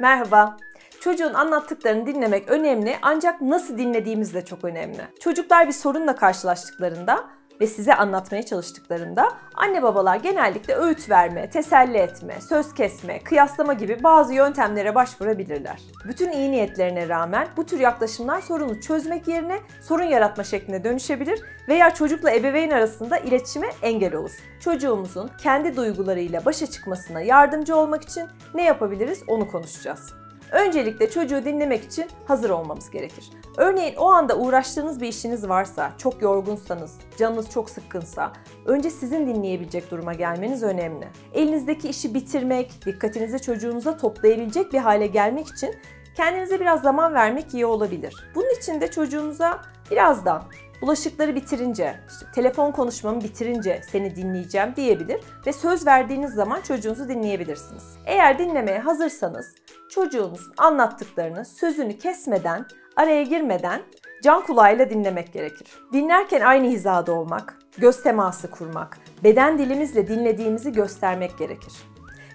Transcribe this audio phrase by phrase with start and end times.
[0.00, 0.56] Merhaba.
[1.00, 5.00] Çocuğun anlattıklarını dinlemek önemli ancak nasıl dinlediğimiz de çok önemli.
[5.20, 7.24] Çocuklar bir sorunla karşılaştıklarında
[7.62, 14.02] ve size anlatmaya çalıştıklarında anne babalar genellikle öğüt verme, teselli etme, söz kesme, kıyaslama gibi
[14.02, 15.80] bazı yöntemlere başvurabilirler.
[16.04, 21.94] Bütün iyi niyetlerine rağmen bu tür yaklaşımlar sorunu çözmek yerine sorun yaratma şekline dönüşebilir veya
[21.94, 24.32] çocukla ebeveyn arasında iletişime engel olur.
[24.60, 30.21] Çocuğumuzun kendi duygularıyla başa çıkmasına yardımcı olmak için ne yapabiliriz onu konuşacağız.
[30.52, 33.30] Öncelikle çocuğu dinlemek için hazır olmamız gerekir.
[33.56, 38.32] Örneğin o anda uğraştığınız bir işiniz varsa, çok yorgunsanız, canınız çok sıkkınsa,
[38.66, 41.08] önce sizin dinleyebilecek duruma gelmeniz önemli.
[41.34, 45.74] Elinizdeki işi bitirmek, dikkatinizi çocuğunuza toplayabilecek bir hale gelmek için
[46.16, 48.14] kendinize biraz zaman vermek iyi olabilir.
[48.34, 49.60] Bunun için de çocuğunuza
[49.90, 50.42] birazdan
[50.82, 57.96] bulaşıkları bitirince, işte telefon konuşmamı bitirince seni dinleyeceğim diyebilir ve söz verdiğiniz zaman çocuğunuzu dinleyebilirsiniz.
[58.06, 59.54] Eğer dinlemeye hazırsanız
[59.90, 63.82] çocuğunuzun anlattıklarını sözünü kesmeden, araya girmeden
[64.22, 65.68] can kulağıyla dinlemek gerekir.
[65.92, 71.72] Dinlerken aynı hizada olmak, göz teması kurmak, beden dilimizle dinlediğimizi göstermek gerekir.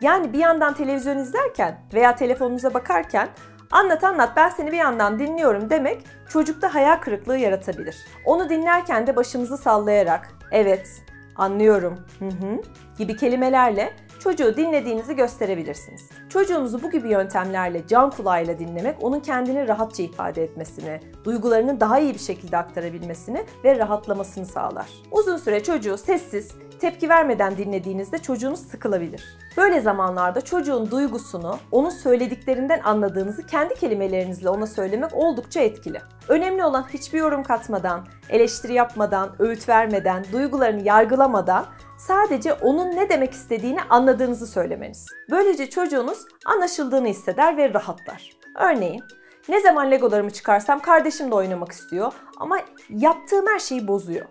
[0.00, 3.28] Yani bir yandan televizyon izlerken veya telefonunuza bakarken
[3.72, 7.96] Anlat anlat ben seni bir yandan dinliyorum demek çocukta hayal kırıklığı yaratabilir.
[8.24, 11.02] Onu dinlerken de başımızı sallayarak evet
[11.36, 12.62] anlıyorum hı hı
[12.98, 13.92] gibi kelimelerle
[14.22, 16.08] çocuğu dinlediğinizi gösterebilirsiniz.
[16.28, 22.14] Çocuğunuzu bu gibi yöntemlerle can kulağıyla dinlemek onun kendini rahatça ifade etmesini, duygularını daha iyi
[22.14, 24.86] bir şekilde aktarabilmesini ve rahatlamasını sağlar.
[25.10, 29.38] Uzun süre çocuğu sessiz, tepki vermeden dinlediğinizde çocuğunuz sıkılabilir.
[29.56, 36.00] Böyle zamanlarda çocuğun duygusunu onun söylediklerinden anladığınızı kendi kelimelerinizle ona söylemek oldukça etkili.
[36.28, 41.66] Önemli olan hiçbir yorum katmadan, eleştiri yapmadan, öğüt vermeden, duygularını yargılamadan
[42.06, 45.06] sadece onun ne demek istediğini anladığınızı söylemeniz.
[45.30, 48.30] Böylece çocuğunuz anlaşıldığını hisseder ve rahatlar.
[48.60, 49.02] Örneğin
[49.48, 52.58] ne zaman legolarımı çıkarsam kardeşim de oynamak istiyor ama
[52.90, 54.26] yaptığım her şeyi bozuyor.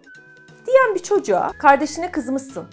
[0.67, 2.67] Diyen bir çocuğa kardeşine kızmışsın.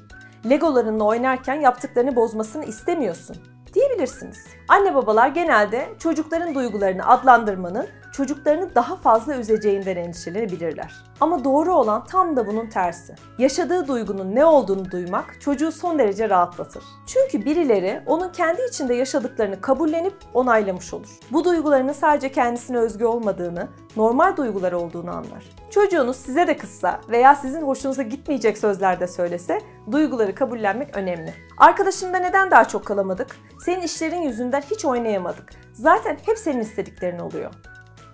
[0.50, 3.36] Legolarınla oynarken yaptıklarını bozmasını istemiyorsun
[3.74, 4.46] diyebilirsiniz.
[4.68, 7.86] Anne babalar genelde çocukların duygularını adlandırmanın
[8.18, 11.04] çocuklarını daha fazla üzeceğinden endişelenebilirler.
[11.20, 13.14] Ama doğru olan tam da bunun tersi.
[13.38, 16.84] Yaşadığı duygunun ne olduğunu duymak çocuğu son derece rahatlatır.
[17.06, 21.18] Çünkü birileri onun kendi içinde yaşadıklarını kabullenip onaylamış olur.
[21.30, 25.44] Bu duygularının sadece kendisine özgü olmadığını, normal duygular olduğunu anlar.
[25.70, 29.60] Çocuğunuz size de kızsa veya sizin hoşunuza gitmeyecek sözler de söylese
[29.92, 31.34] duyguları kabullenmek önemli.
[31.58, 33.36] Arkadaşımda neden daha çok kalamadık?
[33.64, 35.50] Senin işlerin yüzünden hiç oynayamadık.
[35.72, 37.50] Zaten hep senin istediklerin oluyor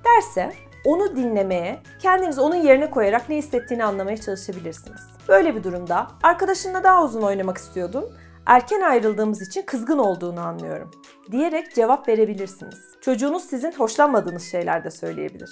[0.04, 0.53] derse
[0.84, 5.00] onu dinlemeye, kendinizi onun yerine koyarak ne hissettiğini anlamaya çalışabilirsiniz.
[5.28, 8.04] Böyle bir durumda arkadaşınla daha uzun oynamak istiyordun,
[8.47, 10.91] erken ayrıldığımız için kızgın olduğunu anlıyorum
[11.31, 12.78] diyerek cevap verebilirsiniz.
[13.00, 15.50] Çocuğunuz sizin hoşlanmadığınız şeyler de söyleyebilir.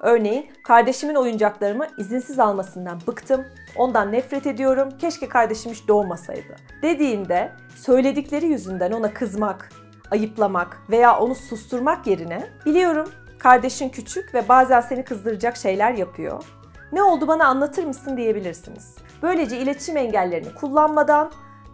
[0.00, 3.44] Örneğin kardeşimin oyuncaklarımı izinsiz almasından bıktım,
[3.76, 9.70] ondan nefret ediyorum, keşke kardeşim hiç doğmasaydı dediğinde söyledikleri yüzünden ona kızmak,
[10.10, 13.08] ayıplamak veya onu susturmak yerine biliyorum
[13.46, 16.44] Kardeşin küçük ve bazen seni kızdıracak şeyler yapıyor.
[16.92, 18.96] Ne oldu bana anlatır mısın diyebilirsiniz.
[19.22, 21.30] Böylece iletişim engellerini kullanmadan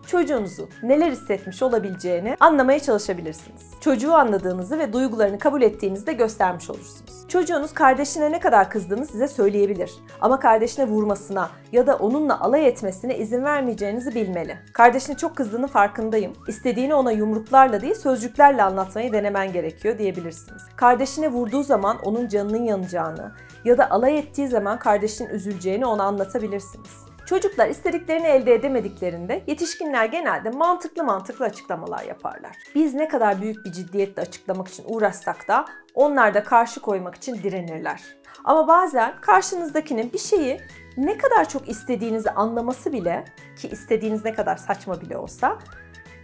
[0.07, 3.63] çocuğunuzun neler hissetmiş olabileceğini anlamaya çalışabilirsiniz.
[3.81, 7.29] Çocuğu anladığınızı ve duygularını kabul ettiğinizi de göstermiş olursunuz.
[7.29, 9.93] Çocuğunuz kardeşine ne kadar kızdığını size söyleyebilir.
[10.21, 14.59] Ama kardeşine vurmasına ya da onunla alay etmesine izin vermeyeceğinizi bilmeli.
[14.73, 16.33] Kardeşine çok kızdığını farkındayım.
[16.49, 20.63] İstediğini ona yumruklarla değil sözcüklerle anlatmayı denemen gerekiyor diyebilirsiniz.
[20.77, 23.33] Kardeşine vurduğu zaman onun canının yanacağını
[23.65, 27.12] ya da alay ettiği zaman kardeşinin üzüleceğini ona anlatabilirsiniz.
[27.27, 32.57] Çocuklar istediklerini elde edemediklerinde yetişkinler genelde mantıklı mantıklı açıklamalar yaparlar.
[32.75, 37.35] Biz ne kadar büyük bir ciddiyetle açıklamak için uğraşsak da onlar da karşı koymak için
[37.35, 38.03] direnirler.
[38.45, 40.61] Ama bazen karşınızdakinin bir şeyi
[40.97, 43.25] ne kadar çok istediğinizi anlaması bile
[43.59, 45.59] ki istediğiniz ne kadar saçma bile olsa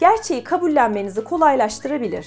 [0.00, 2.26] gerçeği kabullenmenizi kolaylaştırabilir.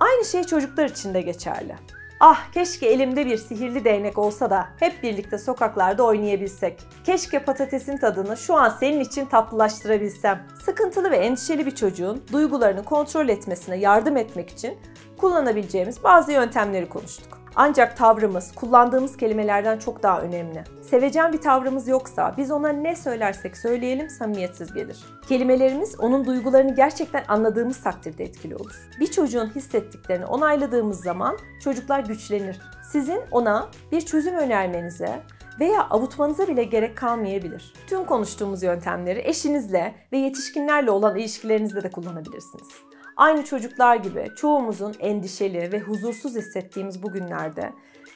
[0.00, 1.76] Aynı şey çocuklar için de geçerli.
[2.24, 6.80] Ah keşke elimde bir sihirli değnek olsa da hep birlikte sokaklarda oynayabilsek.
[7.04, 10.46] Keşke patatesin tadını şu an senin için tatlılaştırabilsem.
[10.64, 14.78] Sıkıntılı ve endişeli bir çocuğun duygularını kontrol etmesine yardım etmek için
[15.16, 17.41] kullanabileceğimiz bazı yöntemleri konuştuk.
[17.56, 20.64] Ancak tavrımız kullandığımız kelimelerden çok daha önemli.
[20.82, 24.98] Sevecen bir tavrımız yoksa biz ona ne söylersek söyleyelim samimiyetsiz gelir.
[25.28, 28.90] Kelimelerimiz onun duygularını gerçekten anladığımız takdirde etkili olur.
[29.00, 32.60] Bir çocuğun hissettiklerini onayladığımız zaman çocuklar güçlenir.
[32.92, 35.22] Sizin ona bir çözüm önermenize
[35.60, 37.72] veya avutmanıza bile gerek kalmayabilir.
[37.86, 42.91] Tüm konuştuğumuz yöntemleri eşinizle ve yetişkinlerle olan ilişkilerinizde de kullanabilirsiniz.
[43.22, 47.72] Aynı çocuklar gibi çoğumuzun endişeli ve huzursuz hissettiğimiz bu günlerde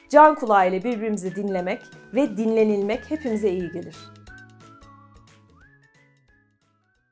[0.09, 1.81] can kulağıyla birbirimizi dinlemek
[2.13, 3.95] ve dinlenilmek hepimize iyi gelir.